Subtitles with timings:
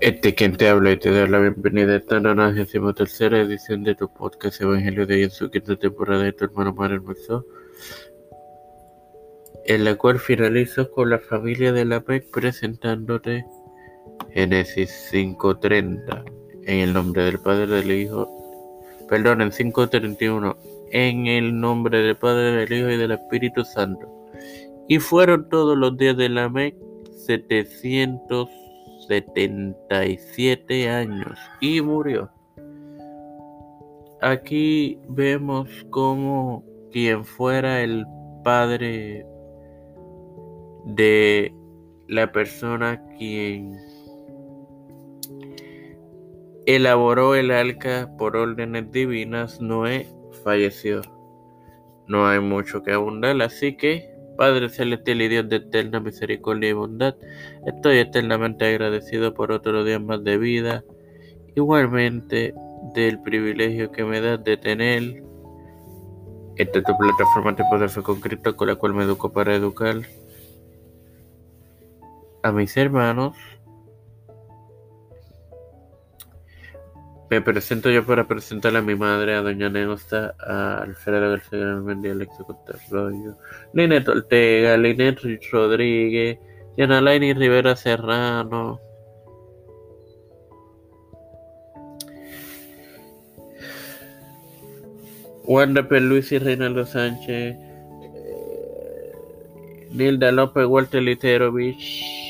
[0.00, 4.10] Este quien te habla y te da la bienvenida a esta 93 edición de tu
[4.10, 7.44] podcast Evangelio de Jesús, quinta temporada de tu hermano Mar Hermoso,
[9.66, 13.44] en la cual finalizo con la familia de la PEC presentándote
[14.32, 16.24] Génesis 5.30,
[16.64, 18.26] en el nombre del Padre, del Hijo,
[19.06, 20.56] perdón, en 5.31,
[20.92, 24.08] en el nombre del Padre, del Hijo y del Espíritu Santo.
[24.88, 26.74] Y fueron todos los días de la PEC
[27.26, 28.48] 700
[29.08, 32.30] 77 años y murió.
[34.20, 38.04] Aquí vemos como quien fuera el
[38.44, 39.24] padre
[40.84, 41.54] de
[42.08, 43.78] la persona quien
[46.66, 50.06] elaboró el arca por órdenes divinas, Noé
[50.44, 51.02] falleció.
[52.06, 56.72] No hay mucho que abundar, así que Padre celestial y Dios de eterna misericordia y
[56.72, 57.14] bondad,
[57.66, 60.84] estoy eternamente agradecido por otro día más de vida,
[61.54, 62.54] igualmente
[62.94, 65.22] del privilegio que me das de tener.
[66.56, 69.96] Esta tu plataforma de poder fue con Cristo con la cual me educo para educar
[72.42, 73.36] a mis hermanos
[77.30, 82.08] Me presento yo para presentar a mi madre, a Doña Neosta, a Alfredo García Mendy,
[82.08, 82.44] Alexio
[82.90, 83.36] Rollo,
[83.72, 85.20] Linet Ortega, Linet
[85.52, 86.40] Rodríguez,
[86.76, 88.80] Yanalaini Rivera Serrano.
[95.44, 99.12] Wanda Luis y Reinaldo Sánchez, eh,
[99.92, 102.20] Nilda López, Walter Literovich.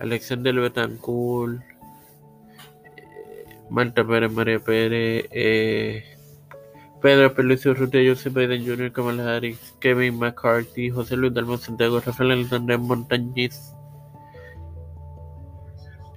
[0.00, 1.60] Alexander Betancourt,
[3.70, 6.04] Marta Pérez, María Pérez, eh,
[7.00, 12.32] Pedro Pelucio Rutia, Joseph Biden Jr., Kamala Harris, Kevin McCarthy, José Luis Dalmón Santiago, Rafael
[12.32, 13.74] Alexander Montañiz,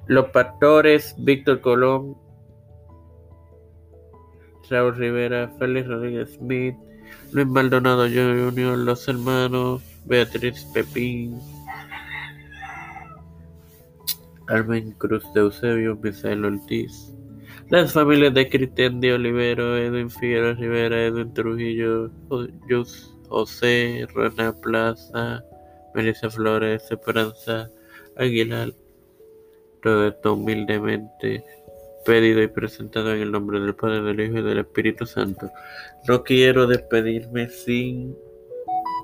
[0.07, 2.15] Los Pastores, Víctor Colón,
[4.69, 6.75] Raúl Rivera, Félix Rodríguez Smith,
[7.31, 11.39] Luis Maldonado Jr., Los Hermanos, Beatriz Pepín,
[14.47, 17.13] Armen Cruz de Eusebio, Misael Ortiz.
[17.69, 22.09] Las familias de Cristian de Olivero, Edwin Figueroa Rivera, Edwin Trujillo,
[23.27, 25.43] José, Rona Plaza,
[25.93, 27.69] Melissa Flores, Esperanza
[28.15, 28.71] Aguilar.
[29.83, 31.43] Todo esto humildemente
[32.05, 35.51] pedido y presentado en el nombre del Padre, del Hijo y del Espíritu Santo.
[36.07, 38.15] No quiero despedirme sin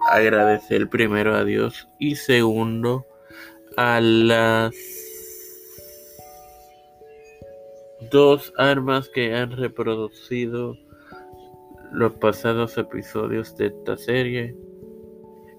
[0.09, 3.05] agradecer primero a Dios y segundo
[3.75, 5.02] a las
[8.09, 10.77] dos armas que han reproducido
[11.91, 14.55] los pasados episodios de esta serie.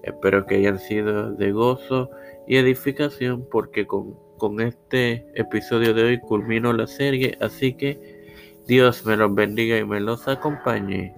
[0.03, 2.09] Espero que hayan sido de gozo
[2.47, 8.25] y edificación porque con, con este episodio de hoy culmino la serie, así que
[8.67, 11.13] Dios me los bendiga y me los acompañe.